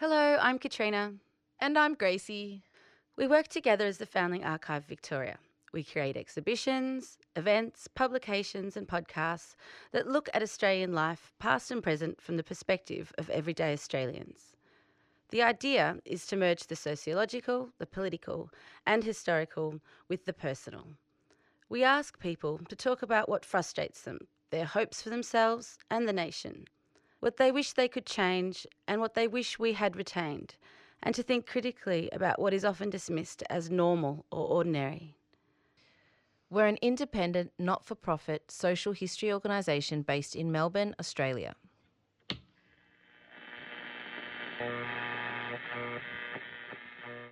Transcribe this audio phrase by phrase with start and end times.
[0.00, 1.14] Hello, I'm Katrina.
[1.58, 2.62] And I'm Gracie.
[3.16, 5.38] We work together as the Foundling Archive Victoria.
[5.72, 9.56] We create exhibitions, events, publications, and podcasts
[9.90, 14.52] that look at Australian life, past and present, from the perspective of everyday Australians.
[15.30, 18.50] The idea is to merge the sociological, the political,
[18.86, 20.86] and historical with the personal.
[21.68, 26.12] We ask people to talk about what frustrates them, their hopes for themselves and the
[26.12, 26.66] nation,
[27.20, 30.54] what they wish they could change, and what they wish we had retained,
[31.02, 35.14] and to think critically about what is often dismissed as normal or ordinary.
[36.50, 41.54] We're an independent, not for profit social history organisation based in Melbourne, Australia.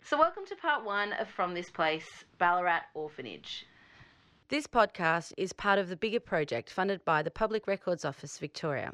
[0.02, 3.66] So, welcome to part one of From This Place Ballarat Orphanage.
[4.48, 8.92] This podcast is part of the bigger project funded by the Public Records Office Victoria,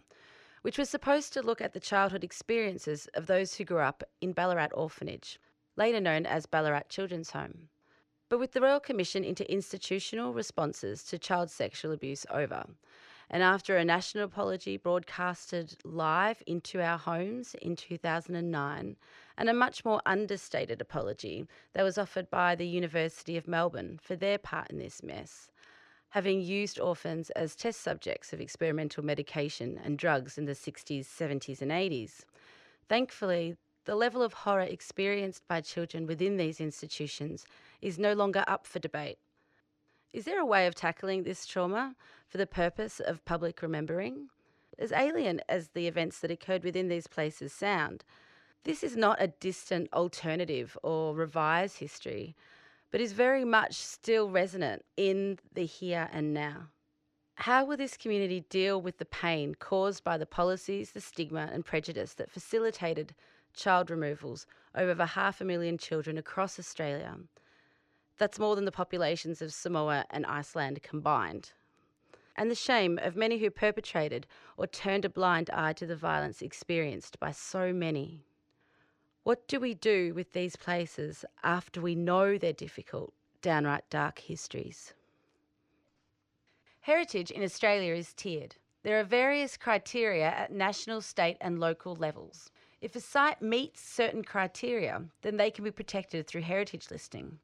[0.63, 4.33] which was supposed to look at the childhood experiences of those who grew up in
[4.33, 5.39] Ballarat Orphanage,
[5.77, 7.69] later known as Ballarat Children's Home.
[8.29, 12.65] But with the Royal Commission into Institutional Responses to Child Sexual Abuse over,
[13.29, 18.97] and after a national apology broadcasted live into our homes in 2009,
[19.37, 24.17] and a much more understated apology that was offered by the University of Melbourne for
[24.17, 25.51] their part in this mess,
[26.13, 31.63] having used orphans as test subjects of experimental medication and drugs in the 60s, 70s,
[31.63, 32.27] and 80s.
[32.87, 37.47] Thankfully, the level of horror experienced by children within these institutions
[37.81, 39.17] is no longer up for debate.
[40.13, 41.95] Is there a way of tackling this trauma
[42.29, 44.29] for the purpose of public remembering?
[44.79, 48.05] As alien as the events that occurred within these places sound,
[48.65, 52.37] this is not a distant alternative or revised history,
[52.93, 56.69] but is very much still resonant in the here and now.
[57.37, 61.65] How will this community deal with the pain caused by the policies, the stigma, and
[61.65, 63.15] prejudice that facilitated
[63.55, 67.17] child removals over half a million children across Australia?
[68.19, 71.53] That's more than the populations of Samoa and Iceland combined.
[72.37, 74.27] And the shame of many who perpetrated
[74.57, 78.27] or turned a blind eye to the violence experienced by so many.
[79.25, 84.95] What do we do with these places after we know their difficult, downright dark histories?
[86.81, 88.57] Heritage in Australia is tiered.
[88.83, 92.51] There are various criteria at national, state, and local levels.
[92.81, 97.39] If a site meets certain criteria, then they can be protected through heritage listing.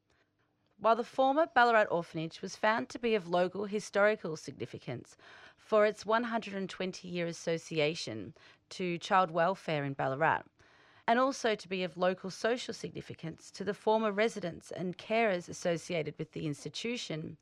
[0.80, 5.16] While the former Ballarat orphanage was found to be of local historical significance
[5.56, 8.34] for its 120 year association
[8.70, 10.42] to child welfare in Ballarat,
[11.08, 16.14] and also to be of local social significance to the former residents and carers associated
[16.18, 17.38] with the institution,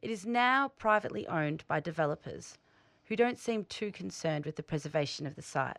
[0.00, 2.56] it is now privately owned by developers
[3.04, 5.76] who don't seem too concerned with the preservation of the site.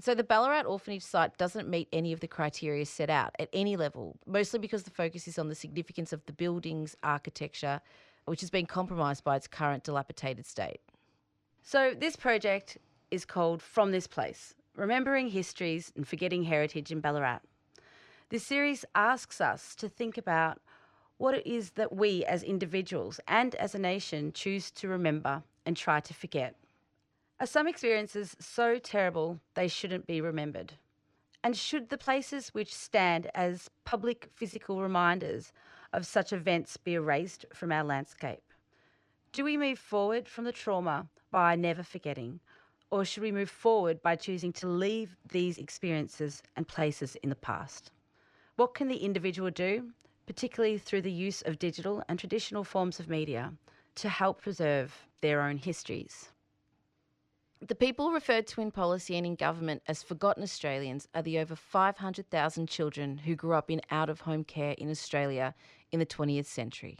[0.00, 3.76] So the Ballarat orphanage site doesn't meet any of the criteria set out at any
[3.76, 7.82] level, mostly because the focus is on the significance of the building's architecture,
[8.24, 10.80] which has been compromised by its current dilapidated state.
[11.62, 12.78] So this project
[13.10, 17.38] is called From This Place, Remembering Histories and Forgetting Heritage in Ballarat.
[18.30, 20.60] This series asks us to think about
[21.16, 25.76] what it is that we as individuals and as a nation choose to remember and
[25.76, 26.56] try to forget.
[27.38, 30.74] Are some experiences so terrible they shouldn't be remembered?
[31.44, 35.52] And should the places which stand as public physical reminders
[35.92, 38.42] of such events be erased from our landscape?
[39.30, 42.40] Do we move forward from the trauma by never forgetting?
[42.90, 47.34] Or should we move forward by choosing to leave these experiences and places in the
[47.34, 47.90] past?
[48.56, 49.90] What can the individual do,
[50.26, 53.52] particularly through the use of digital and traditional forms of media,
[53.96, 56.30] to help preserve their own histories?
[57.66, 61.56] The people referred to in policy and in government as forgotten Australians are the over
[61.56, 65.54] 500,000 children who grew up in out of home care in Australia
[65.90, 66.98] in the 20th century.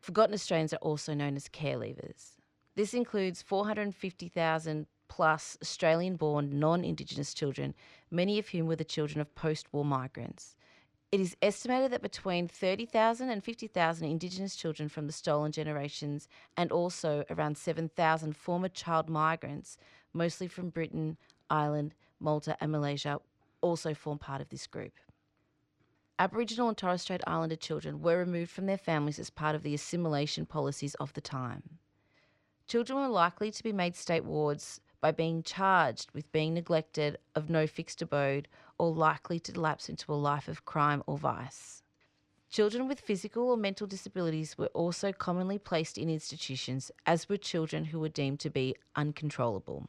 [0.00, 2.36] Forgotten Australians are also known as care leavers.
[2.76, 7.74] This includes 450,000 plus Australian born non Indigenous children,
[8.10, 10.54] many of whom were the children of post war migrants.
[11.10, 16.70] It is estimated that between 30,000 and 50,000 Indigenous children from the stolen generations and
[16.70, 19.76] also around 7,000 former child migrants,
[20.12, 21.16] mostly from Britain,
[21.50, 23.18] Ireland, Malta, and Malaysia,
[23.60, 24.92] also form part of this group.
[26.20, 29.74] Aboriginal and Torres Strait Islander children were removed from their families as part of the
[29.74, 31.78] assimilation policies of the time.
[32.68, 37.48] Children were likely to be made state wards by being charged with being neglected, of
[37.50, 38.48] no fixed abode,
[38.78, 41.82] or likely to lapse into a life of crime or vice.
[42.50, 47.84] Children with physical or mental disabilities were also commonly placed in institutions, as were children
[47.84, 49.88] who were deemed to be uncontrollable.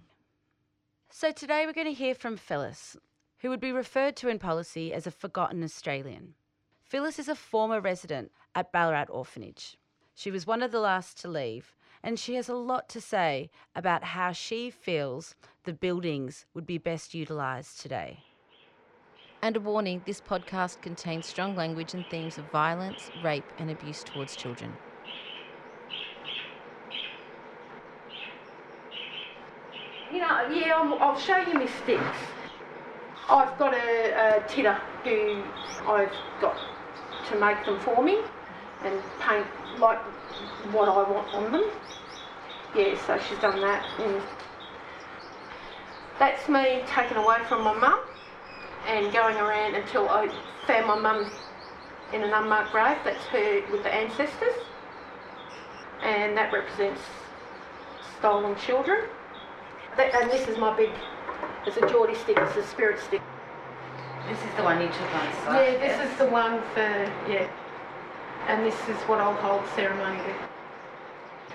[1.10, 2.96] So today we're going to hear from Phyllis,
[3.40, 6.36] who would be referred to in policy as a forgotten Australian.
[6.84, 9.78] Phyllis is a former resident at Ballarat Orphanage.
[10.14, 13.50] She was one of the last to leave, and she has a lot to say
[13.76, 18.18] about how she feels the buildings would be best utilised today.
[19.42, 24.04] And a warning this podcast contains strong language and themes of violence, rape, and abuse
[24.04, 24.78] towards children.
[30.12, 32.18] You know, yeah, I'll, I'll show you my sticks.
[33.30, 35.44] I've got a, a titter who
[35.90, 36.12] I've
[36.42, 36.58] got
[37.30, 38.20] to make them for me
[38.84, 39.48] and paint
[39.80, 40.00] like
[40.74, 41.66] what I want on them.
[42.76, 43.86] Yeah, so she's done that.
[44.00, 44.22] And
[46.20, 48.00] that's me taken away from my mum
[48.88, 50.30] and going around until I
[50.68, 51.32] found my mum
[52.14, 52.98] in an unmarked grave.
[53.04, 54.56] That's her with the ancestors.
[56.04, 57.02] And that represents
[58.18, 59.06] stolen children.
[59.98, 60.90] That, and this is my big,
[61.66, 63.22] it's a Geordie stick, it's a spirit stick.
[64.30, 65.74] This is the one you took on site?
[65.74, 67.50] Yeah, this is the one for, yeah.
[68.48, 70.36] And this is what I'll hold ceremony with.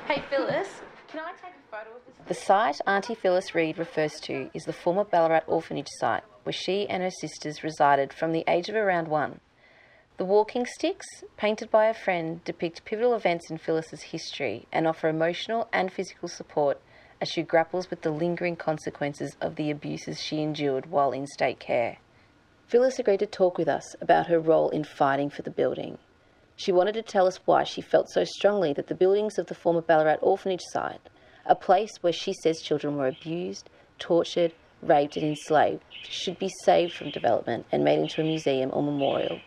[0.07, 0.69] Hey Phyllis,
[1.09, 2.27] can I take a photo of this?
[2.29, 6.89] The site Auntie Phyllis Reid refers to is the former Ballarat orphanage site where she
[6.89, 9.41] and her sisters resided from the age of around one.
[10.17, 11.07] The walking sticks,
[11.37, 16.29] painted by a friend, depict pivotal events in Phyllis's history and offer emotional and physical
[16.29, 16.81] support
[17.21, 21.59] as she grapples with the lingering consequences of the abuses she endured while in state
[21.59, 21.99] care.
[22.67, 25.99] Phyllis agreed to talk with us about her role in fighting for the building.
[26.57, 29.55] She wanted to tell us why she felt so strongly that the buildings of the
[29.55, 31.01] former Ballarat orphanage site,
[31.45, 33.69] a place where she says children were abused,
[33.99, 38.83] tortured, raped, and enslaved, should be saved from development and made into a museum or
[38.83, 39.43] memorial.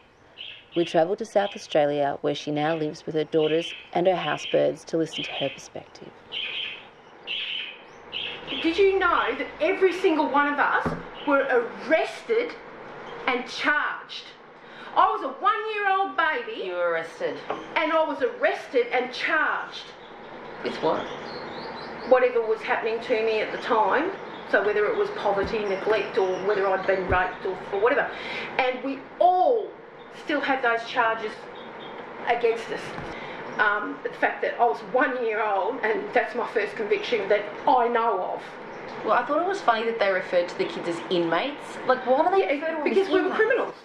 [0.75, 4.83] We travelled to South Australia, where she now lives with her daughters and her housebirds,
[4.85, 6.11] to listen to her perspective.
[8.61, 10.95] Did you know that every single one of us
[11.25, 11.41] were
[11.88, 12.53] arrested
[13.25, 13.98] and charged.
[14.99, 16.67] I was a one year old baby.
[16.67, 17.37] You were arrested.
[17.77, 19.85] And I was arrested and charged.
[20.61, 21.07] With what?
[22.09, 24.11] Whatever was happening to me at the time.
[24.51, 28.11] So whether it was poverty, neglect, or whether I'd been raped or, or whatever.
[28.57, 29.69] And we all
[30.25, 31.31] still had those charges
[32.27, 32.81] against us.
[33.57, 37.45] Um, the fact that I was one year old and that's my first conviction that
[37.65, 38.43] I know of.
[39.05, 41.77] Well, I thought it was funny that they referred to the kids as inmates.
[41.87, 43.75] Like, why do they yeah, Because we were criminals.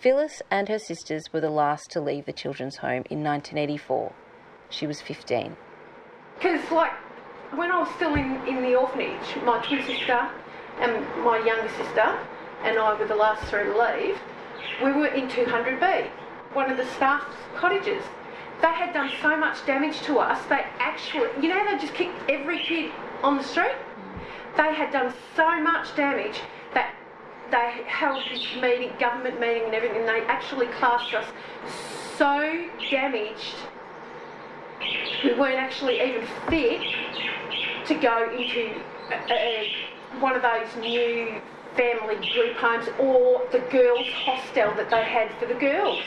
[0.00, 4.12] Phyllis and her sisters were the last to leave the children's home in 1984.
[4.70, 5.56] She was 15.
[6.36, 6.92] Because, like,
[7.56, 10.30] when I was still in, in the orphanage, my twin sister
[10.78, 12.16] and my younger sister
[12.62, 14.16] and I were the last three to leave,
[14.84, 16.06] we were in 200B,
[16.52, 18.04] one of the staff's cottages.
[18.62, 22.30] They had done so much damage to us, they actually, you know, they just kicked
[22.30, 22.92] every kid
[23.24, 23.74] on the street.
[24.56, 26.40] They had done so much damage
[27.50, 31.26] they held this meeting, government meeting and everything, and they actually classed us
[32.16, 33.54] so damaged
[35.24, 36.80] we weren't actually even fit
[37.86, 38.80] to go into
[39.10, 39.72] a, a,
[40.20, 41.40] one of those new
[41.76, 46.04] family group homes or the girls' hostel that they had for the girls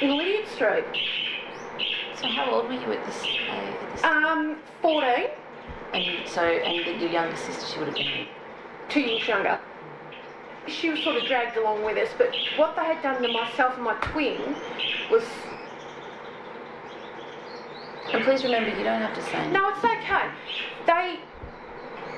[0.00, 0.84] in Lydiard Street.
[2.20, 3.22] So how old were you at this?
[3.22, 5.28] Uh, at this um, 14.
[5.92, 8.26] And so, and your younger sister, she would have been
[8.88, 9.58] two years younger.
[10.68, 13.74] She was sort of dragged along with us, but what they had done to myself
[13.74, 14.56] and my twin
[15.10, 15.22] was.
[18.12, 19.50] And please remember, you don't have to say.
[19.50, 20.28] No, it's okay.
[20.86, 21.18] They.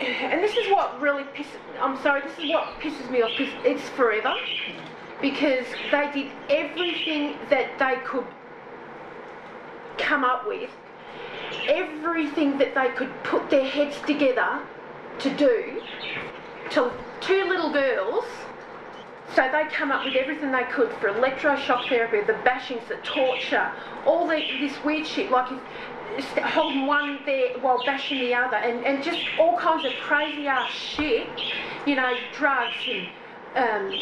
[0.00, 1.58] And this is what really pisses.
[1.80, 4.34] I'm sorry, this is what pisses me off because it's forever.
[5.20, 8.26] Because they did everything that they could
[9.98, 10.70] come up with
[11.68, 14.60] everything that they could put their heads together
[15.18, 15.82] to do
[16.70, 16.90] to
[17.20, 18.24] two little girls.
[19.34, 23.70] So they come up with everything they could for electroshock therapy, the bashings, the torture,
[24.06, 25.48] all the, this weird shit, like
[26.42, 30.70] holding one there while bashing the other, and, and just all kinds of crazy ass
[30.70, 31.28] shit,
[31.86, 32.74] you know, drugs
[33.54, 34.00] and um,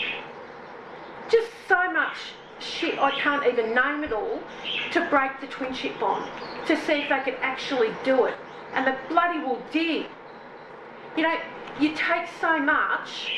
[1.29, 2.17] just so much
[2.59, 4.41] shit, I can't even name it all,
[4.93, 6.31] to break the twinship bond,
[6.67, 8.35] to see if they could actually do it.
[8.75, 10.07] And the bloody well did.
[11.17, 11.37] You know,
[11.81, 13.33] you take so much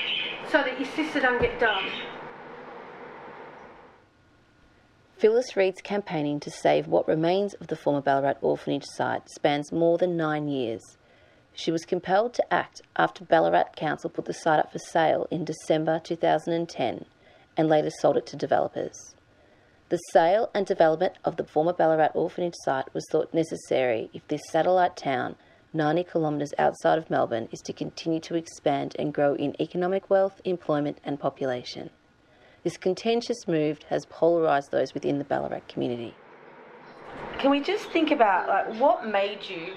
[0.50, 1.84] so that your sister doesn't get done.
[5.16, 9.98] Phyllis Reid's campaigning to save what remains of the former Ballarat orphanage site spans more
[9.98, 10.96] than nine years.
[11.52, 15.44] She was compelled to act after Ballarat Council put the site up for sale in
[15.44, 17.04] December 2010
[17.56, 19.16] and later sold it to developers.
[19.88, 24.42] The sale and development of the former Ballarat orphanage site was thought necessary if this
[24.50, 25.34] satellite town
[25.78, 30.40] 90 kilometres outside of Melbourne, is to continue to expand and grow in economic wealth,
[30.44, 31.88] employment, and population.
[32.64, 36.14] This contentious move has polarised those within the Ballarat community.
[37.38, 39.74] Can we just think about like what made you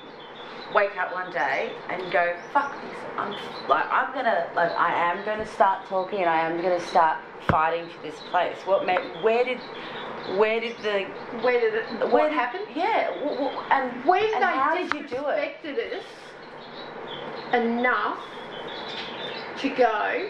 [0.74, 3.32] wake up one day and go, fuck this, I'm
[3.70, 7.88] like I'm gonna like I am gonna start talking and I am gonna start fighting
[7.90, 8.58] for this place.
[8.66, 9.60] What made where did
[10.38, 11.04] where did the
[11.42, 11.86] Where did it?
[12.00, 12.66] where what did- happened?
[12.76, 15.56] Yeah, w- w- and When and they did you do it?
[15.96, 16.04] us
[17.54, 18.20] enough
[19.60, 20.30] to go,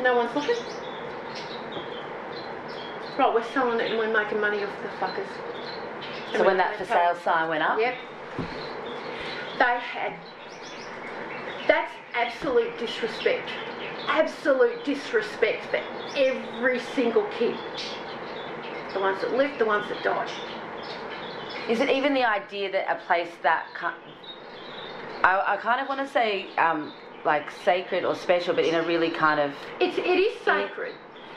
[0.00, 0.56] no one's looking.
[3.18, 5.26] Right, we're selling it and we're making money off the fuckers.
[6.32, 7.94] So when that for sale sign went up, Yep.
[9.58, 10.14] They had.
[11.68, 13.50] That's absolute disrespect.
[14.08, 15.80] Absolute disrespect for
[16.16, 17.56] every single kid.
[18.92, 20.30] The ones that lived, the ones that died.
[21.68, 23.66] Is it even the idea that a place that
[25.22, 26.92] I, I kind of want to say um,
[27.24, 30.94] like sacred or special, but in a really kind of It's it is sacred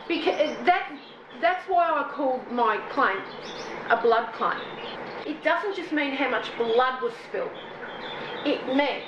[0.08, 0.92] because that
[1.42, 3.20] that's why I called my claim
[3.90, 4.58] a blood claim.
[5.28, 7.52] It doesn't just mean how much blood was spilled.
[8.46, 9.04] It means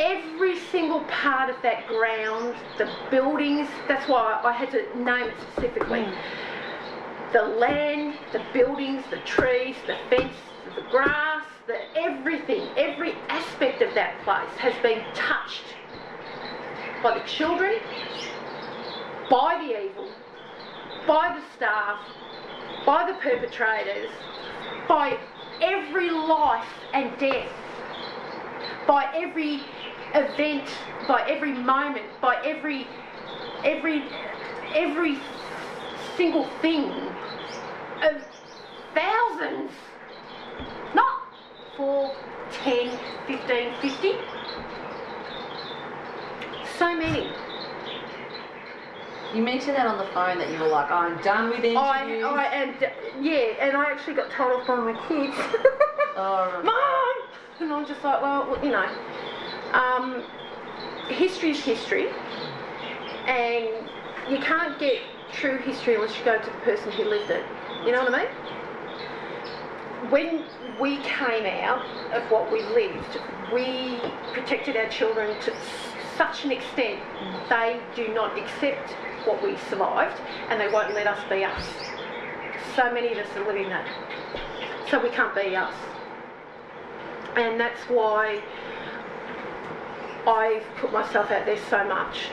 [0.00, 3.68] every single part of that ground, the buildings.
[3.86, 6.00] That's why I had to name it specifically.
[6.00, 6.16] Mm.
[7.32, 10.34] The land, the buildings, the trees, the fence,
[10.74, 15.62] the grass, the everything, every aspect of that place has been touched
[17.02, 17.74] by the children,
[19.30, 20.08] by the evil,
[21.06, 21.98] by the staff,
[22.84, 24.10] by the perpetrators,
[24.88, 25.18] by
[25.60, 27.52] every life and death,
[28.86, 29.62] by every
[30.14, 30.68] event,
[31.06, 32.86] by every moment, by every
[33.64, 34.02] every
[34.74, 35.18] every
[36.16, 36.90] single thing
[38.02, 38.22] of
[38.94, 39.70] thousands.
[40.94, 41.28] Not
[41.76, 42.14] four,
[42.52, 44.12] ten, fifteen, fifty.
[46.78, 47.30] So many.
[49.34, 52.24] You mentioned that on the phone that you were like, I'm done with interviews.
[52.24, 52.74] I, I and
[53.24, 55.36] yeah, and I actually got told off by my kids.
[56.16, 58.88] Oh, Mom, and I'm just like, well, you know,
[59.72, 60.24] um,
[61.08, 62.08] history is history,
[63.26, 63.68] and
[64.28, 67.44] you can't get true history unless you go to the person who lived it.
[67.84, 68.30] You know what I mean?
[70.10, 70.44] When
[70.80, 73.20] we came out of what we lived,
[73.52, 74.00] we
[74.32, 75.52] protected our children to
[76.16, 77.00] such an extent
[77.48, 78.90] they do not accept
[79.26, 81.64] what we survived, and they won't let us be us.
[82.76, 83.86] So many of us are living that.
[84.90, 85.74] So we can't be us.
[87.36, 88.42] And that's why
[90.26, 92.30] I've put myself out there so much.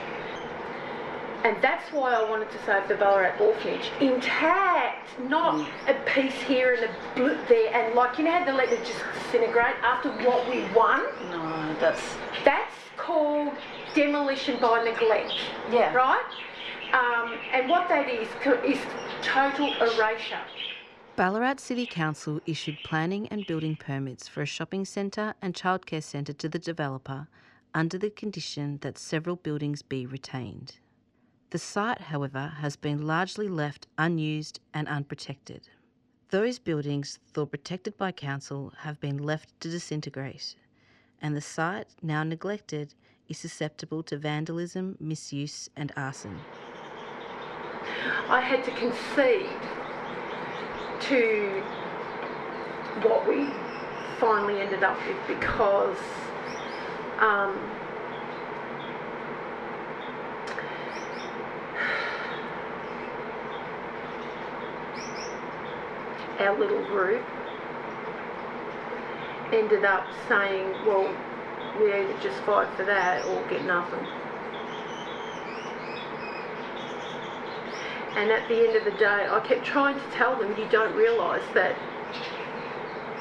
[1.44, 6.74] And that's why I wanted to save the Ballarat orphanage intact, not a piece here
[6.74, 10.10] and a blip there, and like you know how they let it just disintegrate after
[10.26, 11.04] what we won.
[11.30, 12.02] no, that's
[12.44, 13.54] That's called
[13.94, 15.32] demolition by neglect,
[15.70, 15.94] yeah.
[15.94, 16.24] right?
[16.92, 18.26] Um, and what that is
[18.64, 18.80] is
[19.22, 20.40] total erasure.
[21.14, 26.32] Ballarat City Council issued planning and building permits for a shopping centre and childcare centre
[26.32, 27.28] to the developer
[27.74, 30.76] under the condition that several buildings be retained.
[31.50, 35.68] The site, however, has been largely left unused and unprotected.
[36.30, 40.56] Those buildings, though protected by council, have been left to disintegrate,
[41.22, 42.94] and the site, now neglected,
[43.28, 46.38] is susceptible to vandalism, misuse, and arson.
[48.28, 49.48] I had to concede
[51.08, 51.62] to
[53.08, 53.48] what we
[54.18, 55.96] finally ended up with because
[57.18, 57.58] um,
[66.38, 67.24] our little group
[69.52, 71.12] ended up saying, well,
[71.80, 74.04] we either just fight for that or get nothing.
[78.16, 80.94] And at the end of the day, I kept trying to tell them, you don't
[80.94, 81.76] realise that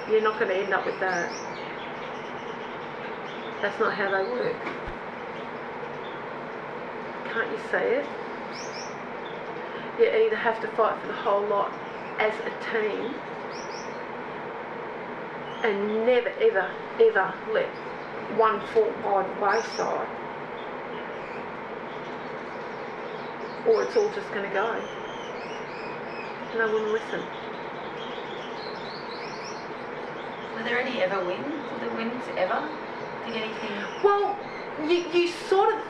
[0.10, 1.32] you're not going to end up with that.
[3.62, 4.56] That's not how they work.
[7.34, 8.06] Can't you see it?
[10.00, 11.74] You either have to fight for the whole lot
[12.20, 13.14] as a team
[15.64, 17.70] and never, ever, ever let
[18.38, 20.08] one fall by the wayside.
[23.68, 24.82] or it's all just going to go.
[26.52, 27.22] And one will listen.
[30.56, 31.72] Were there any ever wins?
[31.72, 32.77] Were there wins ever?
[33.28, 33.72] Did anything?
[34.04, 34.38] Well,
[34.88, 35.82] you, you sort of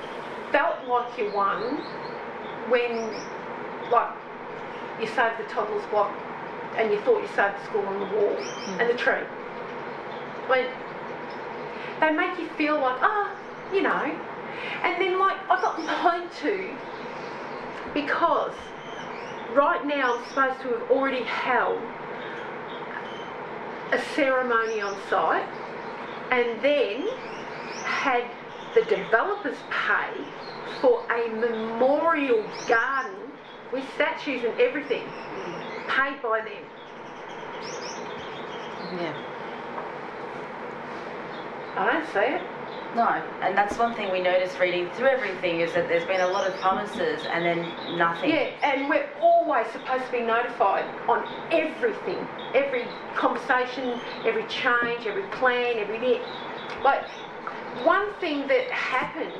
[0.52, 1.78] felt like you won
[2.70, 3.14] when,
[3.92, 4.16] like,
[5.00, 6.12] you saved the toddler's block
[6.78, 8.36] and you thought you saved the school on the wall
[8.80, 9.22] and the tree.
[10.50, 10.70] Like,
[12.00, 14.20] they make you feel like, ah, oh, you know.
[14.84, 16.76] And then, like, I got lied to
[17.94, 18.54] because
[19.54, 21.82] right now I'm supposed to have already held
[23.92, 25.48] a ceremony on site
[26.32, 27.08] and then
[27.84, 28.24] had
[28.76, 30.12] the developers pay
[30.82, 33.32] for a memorial garden
[33.72, 35.04] with statues and everything
[35.88, 36.64] paid by them.
[38.96, 39.16] Yeah.
[41.76, 42.42] I don't see it.
[42.96, 43.08] No,
[43.42, 46.48] and that's one thing we noticed reading through everything is that there's been a lot
[46.48, 48.32] of promises and then nothing.
[48.32, 55.24] Yeah, and we're always supposed to be notified on everything, every conversation, every change, every
[55.38, 56.22] plan, every bit.
[56.84, 57.08] Like
[57.84, 59.34] one thing that happened.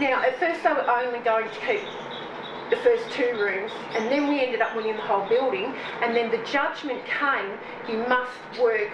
[0.00, 1.82] Now, at first they were only going to keep
[2.70, 5.74] the first two rooms, and then we ended up winning the whole building.
[6.00, 8.90] And then the judgment came: you must work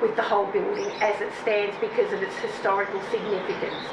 [0.00, 3.86] with the whole building as it stands because of its historical significance.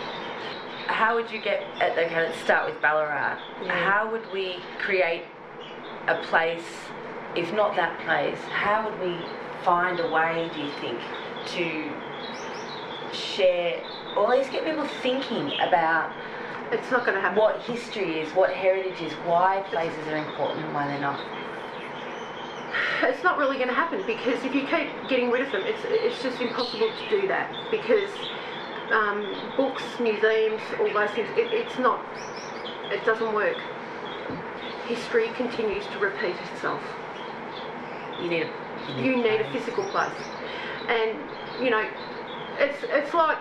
[0.87, 3.37] How would you get, okay, let's start with Ballarat.
[3.63, 3.91] Yeah.
[3.91, 5.23] How would we create
[6.07, 6.63] a place,
[7.35, 9.17] if not that place, how would we
[9.65, 10.99] find a way, do you think,
[11.47, 11.91] to
[13.13, 13.83] share,
[14.15, 16.13] or at least get people thinking about
[16.71, 17.37] It's not going to happen.
[17.37, 21.19] what history is, what heritage is, why places are important and why they're not?
[23.03, 25.81] It's not really going to happen because if you keep getting rid of them, it's
[25.85, 28.09] it's just impossible to do that because
[28.91, 32.03] um, books, museums, all those things, it, it's not.
[32.91, 33.57] It doesn't work.
[34.85, 36.81] History continues to repeat itself.
[38.21, 40.11] You need a, you need a physical place.
[40.87, 41.17] And,
[41.61, 41.87] you know,
[42.57, 43.37] it's, it's like,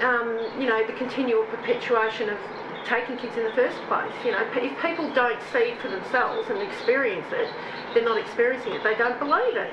[0.00, 2.38] um, you know, the continual perpetuation of
[2.86, 4.12] taking kids in the first place.
[4.24, 7.48] You know, if people don't see it for themselves and experience it,
[7.94, 8.82] they're not experiencing it.
[8.82, 9.72] They don't believe it.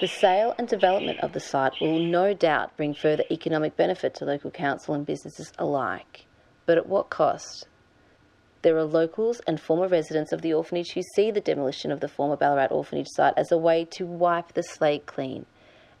[0.00, 4.24] The sale and development of the site will no doubt bring further economic benefit to
[4.24, 6.24] local council and businesses alike.
[6.64, 7.66] But at what cost?
[8.62, 12.08] There are locals and former residents of the orphanage who see the demolition of the
[12.08, 15.44] former Ballarat orphanage site as a way to wipe the slate clean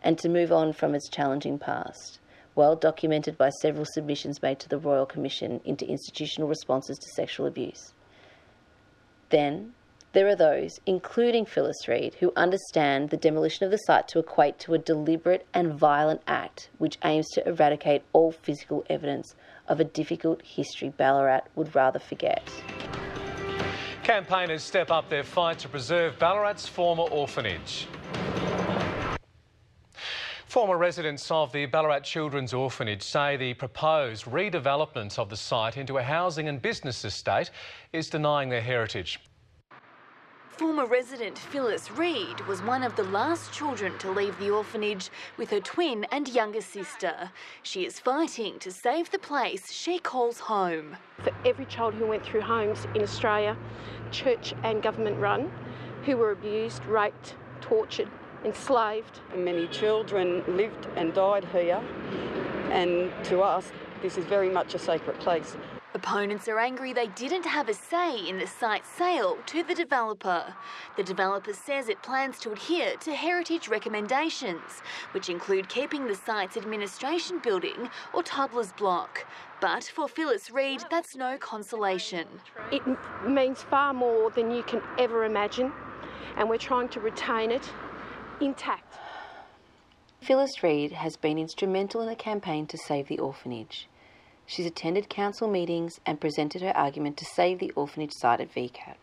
[0.02, 2.19] and to move on from its challenging past,
[2.60, 7.46] well documented by several submissions made to the Royal Commission into institutional responses to sexual
[7.46, 7.94] abuse.
[9.30, 9.72] Then,
[10.12, 14.58] there are those, including Phyllis Reid, who understand the demolition of the site to equate
[14.58, 19.34] to a deliberate and violent act which aims to eradicate all physical evidence
[19.66, 22.42] of a difficult history Ballarat would rather forget.
[24.02, 27.86] Campaigners step up their fight to preserve Ballarat's former orphanage.
[30.50, 35.98] Former residents of the Ballarat Children's Orphanage say the proposed redevelopment of the site into
[35.98, 37.52] a housing and business estate
[37.92, 39.20] is denying their heritage.
[40.48, 45.50] Former resident Phyllis Reid was one of the last children to leave the orphanage with
[45.50, 47.30] her twin and younger sister.
[47.62, 50.96] She is fighting to save the place she calls home.
[51.18, 53.56] For every child who went through homes in Australia,
[54.10, 55.52] church and government run,
[56.06, 58.08] who were abused, raped, tortured,
[58.44, 59.20] enslaved.
[59.34, 61.82] Many children lived and died here,
[62.70, 63.72] and to us,
[64.02, 65.56] this is very much a sacred place.
[65.92, 70.54] Opponents are angry they didn't have a say in the site sale to the developer.
[70.96, 76.56] The developer says it plans to adhere to heritage recommendations, which include keeping the site's
[76.56, 79.26] administration building or toddler's block.
[79.60, 82.26] But for Phyllis Reid, that's no consolation.
[82.70, 82.82] It
[83.26, 85.72] means far more than you can ever imagine,
[86.36, 87.68] and we're trying to retain it
[88.40, 88.94] intact.
[90.20, 93.88] Phyllis Reid has been instrumental in the campaign to save the orphanage.
[94.46, 98.96] She's attended council meetings and presented her argument to save the orphanage site at VCAT.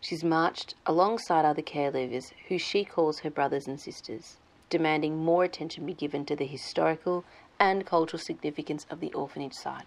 [0.00, 4.36] She's marched alongside other care leavers who she calls her brothers and sisters,
[4.70, 7.24] demanding more attention be given to the historical
[7.58, 9.86] and cultural significance of the orphanage site.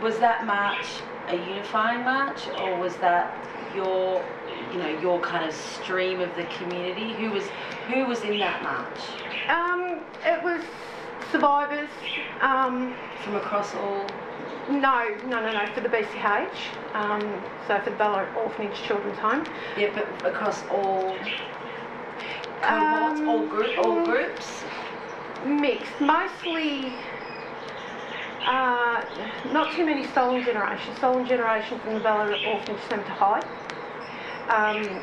[0.00, 0.86] Was that march
[1.28, 3.32] a unifying march, or was that
[3.74, 4.24] your,
[4.72, 7.12] you know, your kind of stream of the community?
[7.14, 7.44] Who was
[7.92, 9.00] who was in that march
[9.48, 10.62] Um, it was
[11.32, 11.88] survivors.
[12.40, 12.94] Um,
[13.24, 14.06] from across all?
[14.70, 16.48] no, no, no, no, for the BCH.
[16.94, 17.20] Um,
[17.66, 19.44] so for the Ballarat Orphanage Children's Home.
[19.76, 21.16] Yeah, but across all
[22.62, 24.64] cohorts, Um, all group, all groups.
[25.44, 26.92] Mixed, mostly.
[28.46, 29.04] Uh,
[29.52, 30.94] not too many stolen generation.
[30.96, 33.44] Stolen generation from the Ballarat Orphanage Centre High.
[34.50, 35.00] Um,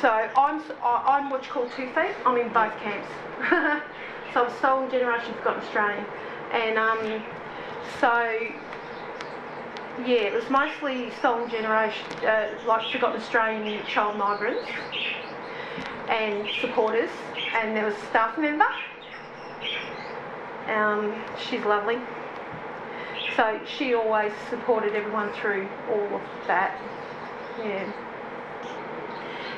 [0.00, 2.14] so I'm I'm what you call two feet.
[2.24, 3.08] I'm in both camps.
[4.32, 6.06] so I'm stolen generation, forgotten Australian,
[6.52, 7.22] and um,
[8.00, 8.38] so
[10.06, 14.70] yeah, it was mostly stolen generation, uh, like forgotten Australian child migrants.
[16.10, 17.10] and supporters,
[17.54, 18.66] and there was a staff member.
[20.66, 21.98] Um, she's lovely.
[23.36, 26.78] So she always supported everyone through all of that.
[27.58, 27.92] Yeah.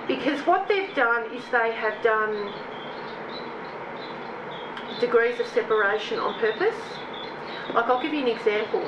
[0.09, 2.53] Because what they've done is they have done
[5.01, 6.77] degrees of separation on purpose.
[7.75, 8.83] Like, I'll give you an example.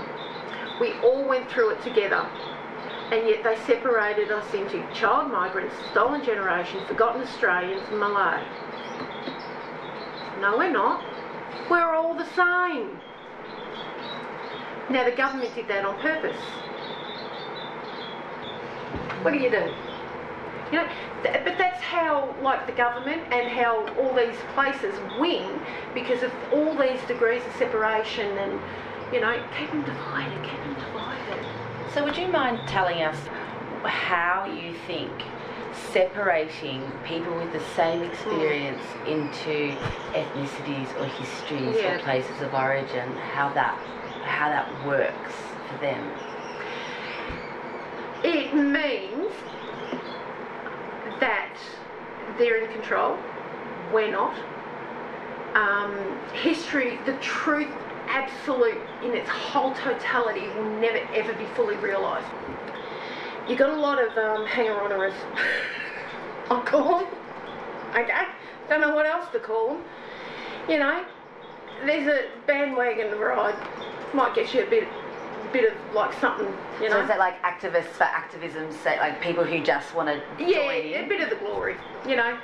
[0.80, 2.28] We all went through it together,
[3.12, 8.44] and yet they separated us into child migrants, stolen generation, forgotten Australians, and Malay.
[10.40, 11.02] No, we're not.
[11.70, 12.98] We're all the same.
[14.90, 16.40] Now, the government did that on purpose.
[19.22, 19.72] What do you do?
[20.72, 20.88] You know,
[21.22, 25.60] th- but that's how, like, the government and how all these places win
[25.92, 28.60] because of all these degrees of separation and,
[29.12, 31.44] you know, keep them divided, keep them divided.
[31.92, 33.18] So, would you mind telling us
[33.84, 35.12] how you think
[35.92, 38.08] separating people with the same mm.
[38.10, 39.76] experience into
[40.12, 41.96] ethnicities or histories Yeah.
[41.96, 43.74] or places of origin, how that
[44.24, 45.34] how that works
[45.68, 46.10] for them?
[48.24, 49.13] It means
[51.24, 51.56] that
[52.36, 53.16] they're in control.
[53.94, 54.36] We're not.
[55.54, 57.72] Um, history, the truth,
[58.08, 62.26] absolute in its whole totality, will never ever be fully realised.
[63.48, 65.14] You got a lot of um, hanger-oners.
[66.50, 67.08] I'll call them.
[67.96, 68.24] Okay,
[68.68, 69.84] don't know what else to call them.
[70.68, 71.04] You know,
[71.86, 73.56] there's a bandwagon ride.
[74.12, 74.88] Might get you a bit,
[75.54, 76.52] bit of like something.
[76.82, 76.96] You know.
[76.96, 80.56] So is that like activists for activism's sake, like people who just want to Yeah,
[80.58, 81.04] join in?
[81.04, 82.36] a bit of the glory, you know.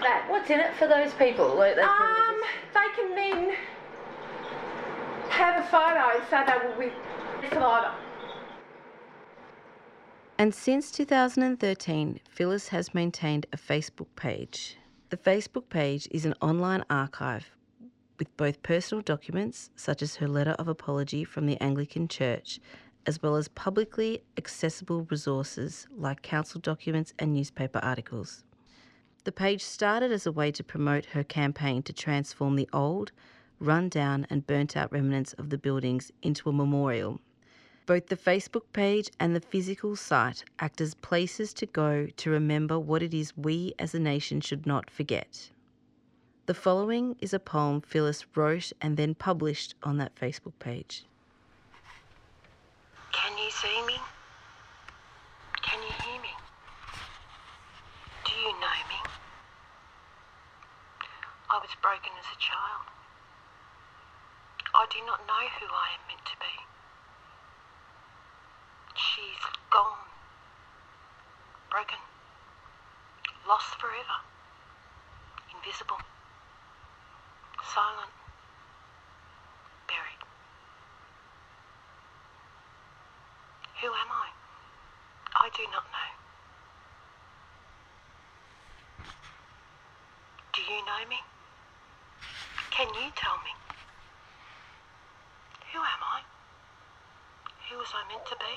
[0.00, 0.26] That.
[0.30, 1.54] What's in it for those people?
[1.56, 2.40] Like, those people Um,
[2.72, 3.56] they can then
[5.28, 6.92] have a photo and say they were with
[7.52, 7.92] survivor.
[10.38, 14.76] And since 2013, Phyllis has maintained a Facebook page.
[15.10, 17.50] The Facebook page is an online archive
[18.18, 22.60] with both personal documents, such as her letter of apology from the Anglican Church,
[23.06, 28.44] as well as publicly accessible resources like council documents and newspaper articles.
[29.24, 33.12] The page started as a way to promote her campaign to transform the old,
[33.60, 37.20] run down, and burnt out remnants of the buildings into a memorial
[37.88, 42.78] both the Facebook page and the physical site act as places to go to remember
[42.78, 45.50] what it is we as a nation should not forget.
[46.48, 51.04] The following is a poem Phyllis wrote and then published on that Facebook page.
[53.12, 54.00] Can you see me?
[55.60, 56.32] Can you hear me?
[58.24, 59.00] Do you know me?
[61.50, 62.84] I was broken as a child.
[64.74, 66.54] I do not know who I am meant to be.
[68.96, 70.00] She's gone.
[71.70, 72.00] Broken.
[73.46, 74.16] Lost forever.
[75.54, 76.00] Invisible.
[77.74, 78.10] Silent.
[79.86, 80.22] Buried.
[83.82, 84.28] Who am I?
[85.36, 86.10] I do not know.
[90.54, 91.20] Do you know me?
[92.70, 93.52] Can you tell me?
[95.72, 96.22] Who am I?
[97.70, 98.54] Who was I meant to be?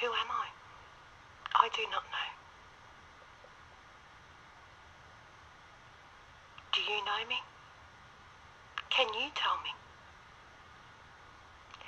[0.00, 0.46] Who am I?
[1.62, 2.28] I do not know.
[6.72, 7.36] Do you know me?
[8.88, 9.70] Can you tell me?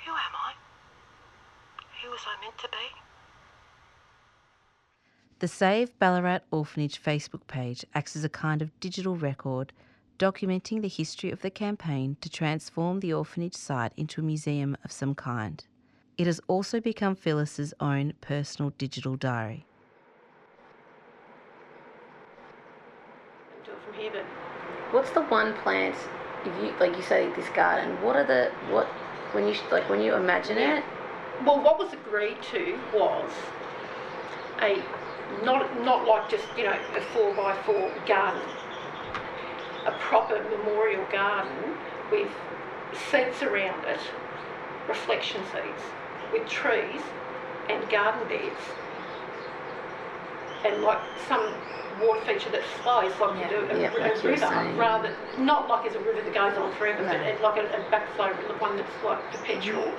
[0.05, 0.53] Who am I?
[2.03, 2.77] Who was I meant to be?
[5.39, 9.73] The Save Ballarat Orphanage Facebook page acts as a kind of digital record
[10.19, 14.91] documenting the history of the campaign to transform the orphanage site into a museum of
[14.91, 15.65] some kind.
[16.17, 19.65] It has also become Phyllis's own personal digital diary.
[23.65, 24.25] Do it from here, but
[24.93, 25.95] What's the one plant?
[26.45, 27.99] If you like, you say this garden.
[28.03, 28.85] What are the what
[29.33, 30.83] when you like when you imagine it?
[31.45, 33.31] Well, what was agreed to was
[34.61, 34.81] a
[35.43, 38.41] not not like just you know a four by four garden,
[39.85, 41.75] a proper memorial garden
[42.11, 42.29] with
[43.09, 43.99] seats around it,
[44.87, 45.83] reflection seats,
[46.31, 47.01] with trees
[47.69, 48.59] and garden beds,
[50.63, 51.53] and like some
[51.99, 55.67] water feature that flows like Yeah, you do a, yeah, a like river, rather not
[55.67, 57.23] like as a river that goes on forever, but No.
[57.23, 59.91] it, like a, a backflow, the one that's like perpetual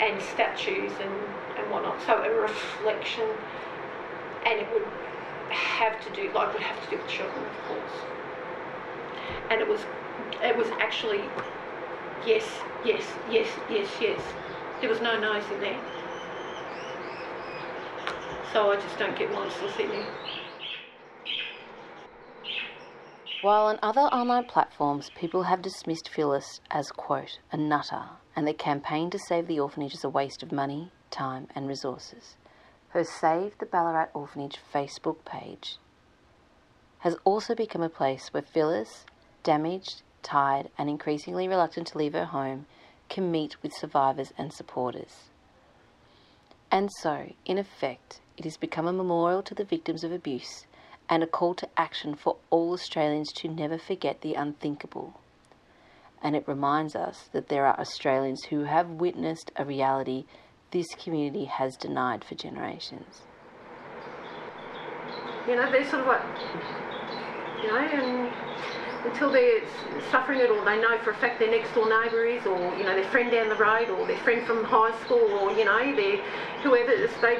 [0.00, 1.12] and statues and,
[1.56, 2.00] and whatnot.
[2.06, 3.28] So a reflection,
[4.44, 4.86] and it would
[5.50, 8.04] have to do, like, would have to do with children, of course.
[9.50, 9.80] And it was,
[10.42, 11.24] it was actually,
[12.24, 12.44] yes,
[12.84, 14.20] yes, yes, yes, yes.
[14.80, 15.80] There was no no's in there.
[18.52, 20.06] So I just don't get monsters I'm still sitting here.
[23.40, 28.02] While on other online platforms, people have dismissed Phyllis as, quote, a nutter,
[28.38, 32.36] and the campaign to save the orphanage is a waste of money, time, and resources,
[32.90, 35.76] her Save the Ballarat Orphanage Facebook page
[37.00, 39.04] has also become a place where Phyllis,
[39.42, 42.66] damaged, tired, and increasingly reluctant to leave her home,
[43.08, 45.30] can meet with survivors and supporters.
[46.70, 50.64] And so, in effect, it has become a memorial to the victims of abuse
[51.08, 55.14] and a call to action for all Australians to never forget the unthinkable.
[56.22, 60.24] And it reminds us that there are Australians who have witnessed a reality
[60.70, 63.22] this community has denied for generations.
[65.46, 66.22] You know, they're sort of like,
[67.62, 68.30] you know, and
[69.06, 69.62] until they're
[70.10, 72.84] suffering it or they know for a fact their next door neighbour is or, you
[72.84, 75.96] know, their friend down the road or their friend from high school or, you know,
[75.96, 76.16] their
[76.62, 77.38] whoever it is, they,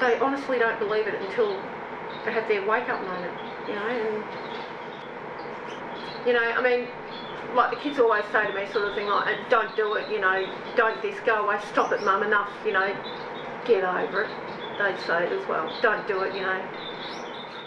[0.00, 1.60] they honestly don't believe it until
[2.24, 3.34] they have their wake up moment,
[3.68, 4.24] you know, and,
[6.26, 6.88] you know, I mean,
[7.54, 10.20] like the kids always say to me sort of thing like, don't do it, you
[10.20, 12.94] know, don't this, go away, stop it mum, enough, you know,
[13.64, 14.30] get over it.
[14.78, 16.62] They'd say it as well, don't do it, you know.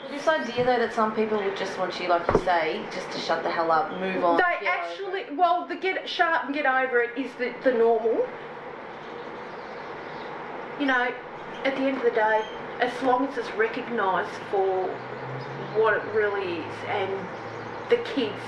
[0.09, 3.17] This idea though that some people would just want you, like you say, just to
[3.17, 4.37] shut the hell up, move on.
[4.37, 8.27] They actually, well, the get shut up and get over it is the, the normal.
[10.79, 11.13] You know,
[11.63, 12.43] at the end of the day,
[12.81, 14.87] as long as it's recognised for
[15.75, 17.27] what it really is and
[17.89, 18.41] the kids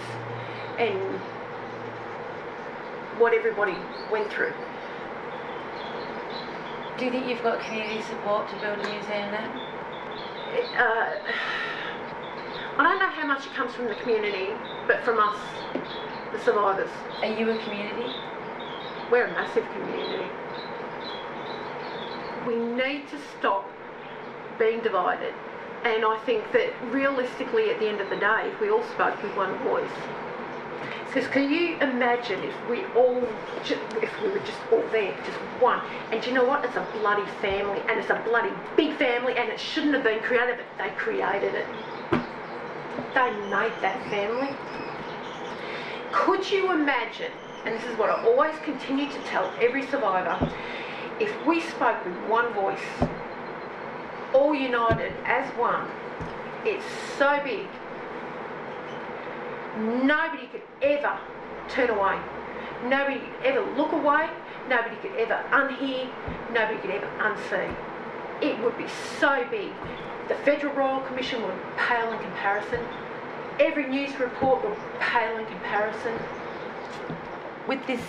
[0.80, 1.20] and
[3.20, 3.76] what everybody
[4.12, 4.54] went through.
[6.98, 9.50] Do you think you've got community support to build a museum then?
[10.78, 11.16] uh,
[12.78, 14.50] I don't know how much it comes from the community,
[14.88, 15.38] but from us,
[16.32, 16.90] the survivors.
[17.22, 18.14] Are you a community?
[19.12, 20.30] We're a massive community.
[22.48, 23.70] We need to stop
[24.60, 25.34] being divided.
[25.84, 29.22] And I think that realistically, at the end of the day, if we all spoke
[29.22, 29.92] with one voice,
[31.14, 33.22] because can you imagine if we all,
[34.02, 35.80] if we were just all there, just one?
[36.12, 36.66] And you know what?
[36.66, 40.22] It's a bloody family, and it's a bloody big family, and it shouldn't have been
[40.22, 41.68] created, but they created it.
[43.14, 44.58] They made that family.
[46.12, 47.32] Could you imagine?
[47.66, 50.52] And this is what I always continue to tell every survivor:
[51.20, 52.80] if we spoke with one voice,
[54.34, 55.88] all united as one,
[56.66, 56.86] it's
[57.20, 57.68] so big
[59.78, 61.18] nobody could ever
[61.70, 62.20] turn away.
[62.86, 64.30] Nobody could ever look away.
[64.70, 66.10] Nobody could ever unhear.
[66.52, 67.74] Nobody could ever unsee.
[68.42, 68.88] It would be
[69.20, 69.72] so big.
[70.28, 72.80] The Federal Royal Commission would pale in comparison.
[73.60, 76.14] Every news report would pale in comparison.
[77.68, 78.02] With this,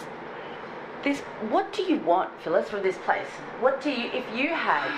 [1.05, 3.27] this, what do you want, Phyllis, from this place?
[3.61, 4.91] What do you, if you had,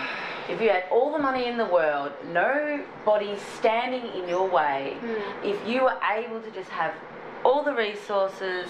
[0.49, 5.47] if you had all the money in the world, nobody standing in your way, hmm.
[5.47, 6.95] if you were able to just have
[7.47, 8.69] all the resources,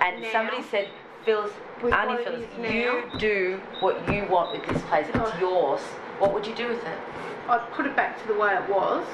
[0.00, 0.30] and Now?
[0.30, 0.88] somebody said,
[1.24, 1.50] Phyllis,
[1.82, 5.06] With Auntie Phyllis, you do what you want with this place.
[5.12, 5.80] It's yours.
[6.20, 6.98] What would you do with it?
[7.48, 9.04] I'd put it back to the way it was,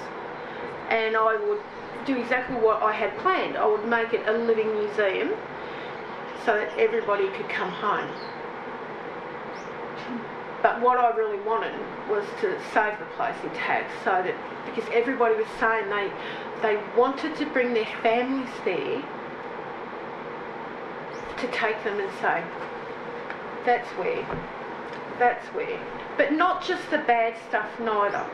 [0.91, 1.61] and I would
[2.05, 3.57] do exactly what I had planned.
[3.57, 5.33] I would make it a living museum
[6.45, 8.11] so that everybody could come home.
[10.63, 11.75] But what I really wanted
[12.11, 14.35] was to save the place intact so that
[14.67, 16.11] because everybody was saying they
[16.63, 19.03] they wanted to bring their families there
[21.39, 22.45] to take them and say,
[23.65, 24.27] that's where,
[25.19, 25.81] that's where.
[26.19, 28.27] But not just the bad stuff neither.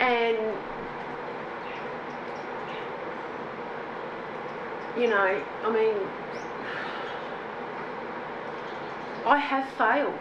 [0.00, 0.36] And
[4.98, 5.96] you know, I mean
[9.24, 10.18] I have failed.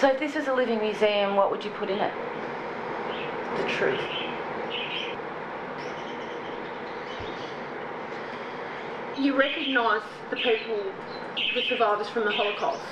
[0.00, 2.12] So if this was a living museum, what would you put in it?
[3.56, 4.00] The truth.
[9.18, 10.92] You recognise the people,
[11.54, 12.82] the survivors from the Holocaust.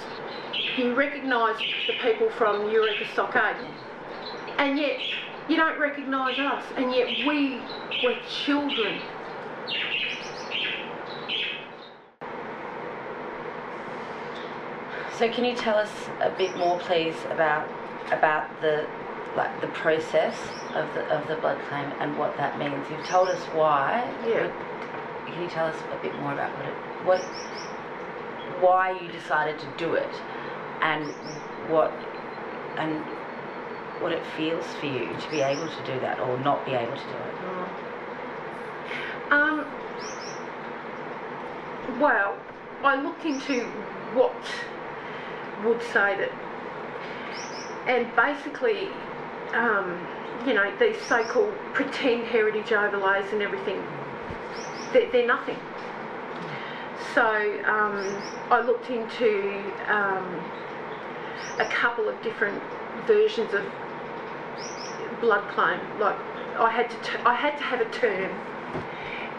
[0.79, 3.57] You recognise the people from Eureka Stockade.
[4.57, 4.99] And yet,
[5.47, 6.65] you don't recognise us.
[6.77, 7.61] And yet, we
[8.03, 8.99] were children.
[15.19, 17.69] So can you tell us a bit more, please, about
[18.11, 18.87] about the
[19.37, 20.37] like the process
[20.75, 22.85] of the of the blood claim and what that means?
[22.91, 24.13] You've told us why.
[24.27, 24.51] Yeah.
[25.27, 26.75] Can you tell us a bit more about what it
[27.07, 27.21] what
[28.61, 30.11] why you decided to do it
[30.81, 31.07] and
[31.71, 31.93] what
[32.77, 32.99] and
[34.03, 36.97] what it feels for you to be able to do that or not be able
[36.97, 37.35] to do it?
[39.31, 39.65] Um,
[42.01, 42.37] well,
[42.83, 43.61] I looked into
[44.13, 44.35] what
[45.65, 46.31] would say that,
[47.87, 48.89] and basically,
[49.53, 50.07] um,
[50.47, 53.83] you know, these so-called pretend heritage overlays and everything,
[54.93, 55.59] they're, they're nothing.
[57.15, 57.25] So
[57.65, 60.43] um, I looked into um,
[61.59, 62.61] a couple of different
[63.07, 63.65] versions of
[65.21, 65.81] blood claim.
[65.99, 66.17] Like
[66.59, 68.31] I had to, t- I had to have a term,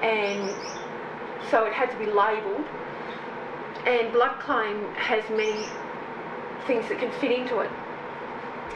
[0.01, 0.55] and
[1.49, 2.65] so it had to be labelled.
[3.85, 5.67] And blood claim has many
[6.67, 7.69] things that can fit into it.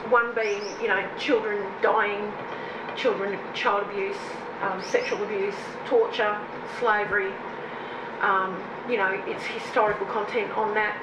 [0.10, 2.32] One being, you know, children dying,
[2.95, 4.17] children, child abuse,
[4.62, 6.39] um, sexual abuse, torture,
[6.80, 7.32] slavery.
[8.21, 10.97] Um, you know, it's historical content on that.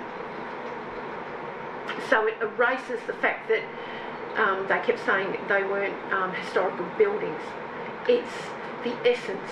[2.10, 3.62] So it erases the fact that
[4.36, 7.40] um, they kept saying they weren't um, historical buildings.
[8.08, 8.36] It's
[8.84, 9.50] the essence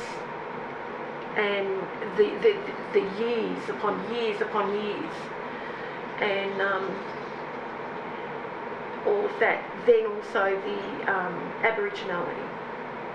[1.36, 1.66] and
[2.16, 2.56] the, the,
[2.92, 5.12] the years upon years upon years
[6.20, 6.60] and
[9.06, 9.62] all of that.
[9.86, 12.44] Then also the um, Aboriginality,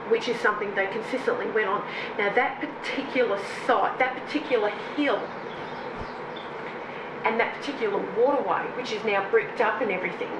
[0.10, 1.86] which is something they consistently went on.
[2.18, 5.22] Now that particular site, that particular hill,
[7.26, 10.32] and that particular waterway, which is now bricked up and everything,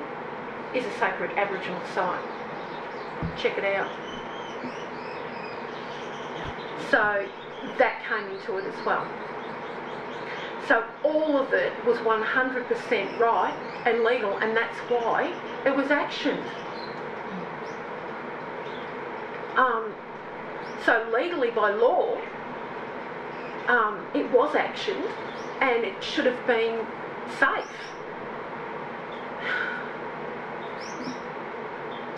[0.74, 2.24] is a sacred Aboriginal site.
[3.38, 3.90] Check it out.
[6.90, 7.28] So
[7.78, 9.08] that came into it as well.
[10.70, 13.56] So all of it was 100% right
[13.88, 15.34] and legal, and that's why
[15.66, 16.46] it was actioned.
[19.58, 19.96] Um,
[20.86, 22.22] so legally, by law,
[23.68, 25.10] um, it was actioned,
[25.60, 26.86] and it should have been
[27.40, 27.66] safe.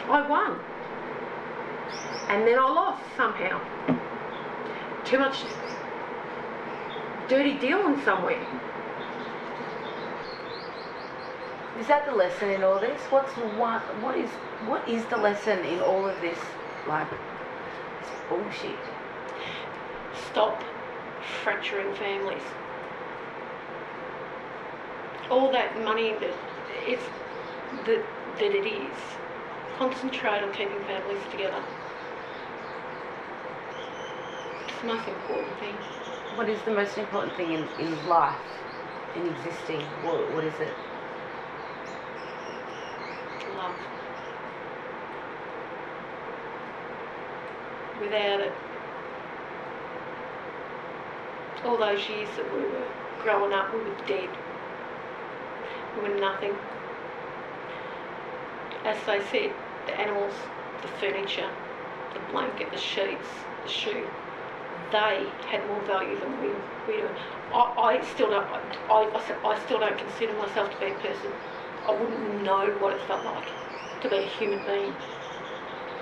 [0.10, 0.60] I won.
[2.28, 3.62] And then I lost somehow.
[5.06, 5.46] Too much
[7.32, 8.46] dirty dealing somewhere.
[11.80, 13.00] Is that the lesson in all this?
[13.04, 13.82] What's what?
[14.04, 14.30] What is
[14.67, 16.38] what is the lesson in all of this?
[16.89, 18.78] Like this bullshit.
[20.30, 20.62] Stop
[21.41, 22.44] fracturing families.
[25.30, 26.36] All that money that
[26.86, 27.08] it's
[27.86, 28.04] that
[28.39, 28.98] that it is.
[29.78, 31.63] Concentrate on keeping families together.
[34.67, 36.01] It's the most important thing.
[36.36, 38.39] What is the most important thing in, in life,
[39.17, 39.82] in existing?
[40.02, 40.74] What, what is it?
[43.58, 43.76] Love.
[48.00, 48.54] Without it,
[51.65, 52.88] all those years that we were
[53.24, 54.30] growing up, we were dead.
[55.98, 56.54] We were nothing.
[58.86, 59.52] As they said,
[59.86, 60.34] the animals,
[60.82, 61.50] the furniture,
[62.13, 63.28] the blanket, the sheets,
[63.63, 64.08] the shoe,
[64.91, 66.50] they had more value than we,
[66.88, 67.10] we do.
[67.54, 68.48] I, I still don't.
[68.89, 69.10] I,
[69.46, 71.32] I, still don't consider myself to be a person.
[71.88, 73.48] I wouldn't know what it felt like
[74.02, 74.94] to be a human being.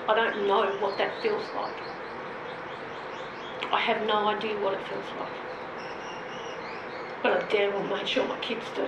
[0.07, 1.75] I don't know what that feels like.
[3.71, 5.33] I have no idea what it feels like.
[7.21, 8.87] But I damn well made sure my kids do.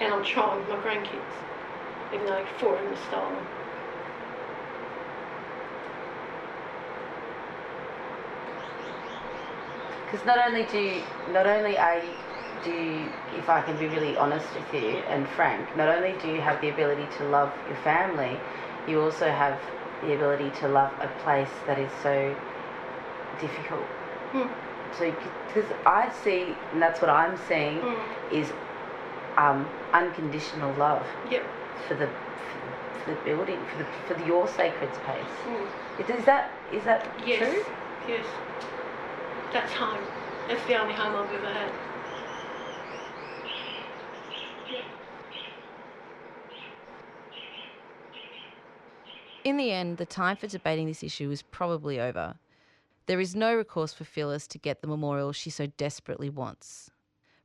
[0.00, 1.34] And I'm trying with my grandkids,
[2.12, 3.59] even though four of them are stolen.
[10.10, 12.10] Because not only do you, not only are you,
[12.64, 16.28] do you, if I can be really honest with you and frank, not only do
[16.28, 18.38] you have the ability to love your family,
[18.88, 19.58] you also have
[20.02, 22.34] the ability to love a place that is so
[23.40, 23.84] difficult.
[24.32, 24.48] Hmm.
[24.98, 25.14] So,
[25.46, 27.98] because I see, and that's what I'm seeing, Mm.
[28.32, 28.52] is
[29.36, 31.44] um, unconditional love Yep.
[31.86, 32.08] for the
[33.04, 35.32] for the building, for the for the, your sacred space.
[35.46, 36.18] Mm.
[36.18, 37.38] Is that is that Yes.
[37.38, 37.62] true?
[38.08, 38.26] Yes.
[39.52, 40.04] That's home.
[40.46, 41.72] That's the only home I've ever had.
[49.42, 52.36] In the end, the time for debating this issue is probably over.
[53.06, 56.90] There is no recourse for Phyllis to get the memorial she so desperately wants.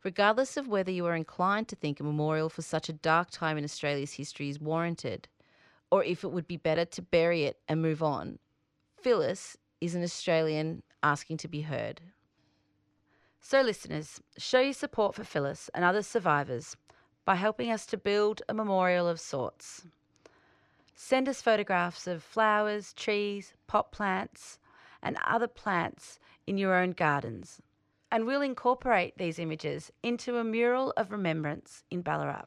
[0.04, 3.58] Regardless of whether you are inclined to think a memorial for such a dark time
[3.58, 5.28] in Australia's history is warranted,
[5.90, 8.38] or if it would be better to bury it and move on,
[9.02, 12.02] Phyllis is an Australian asking to be heard.
[13.40, 16.76] So, listeners, show your support for Phyllis and other survivors
[17.26, 19.86] by helping us to build a memorial of sorts.
[20.96, 24.58] Send us photographs of flowers, trees, pot plants,
[25.04, 27.62] and other plants in your own gardens,
[28.12, 32.46] and we'll incorporate these images into a mural of remembrance in Ballarat.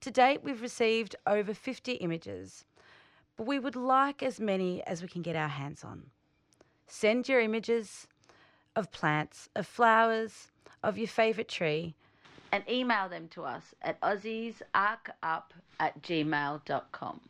[0.00, 2.64] To date, we've received over 50 images,
[3.36, 6.10] but we would like as many as we can get our hands on.
[6.86, 8.06] Send your images
[8.74, 11.94] of plants, of flowers, of your favourite tree
[12.52, 15.42] and email them to us at aussiesarcup
[15.80, 17.20] at gmail.com.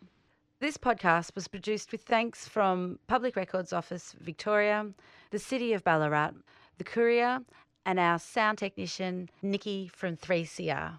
[0.61, 4.87] This podcast was produced with thanks from Public Records Office Victoria,
[5.31, 6.33] the City of Ballarat,
[6.79, 7.41] the Courier,
[7.85, 10.95] and our sound technician, Nikki from 3CR.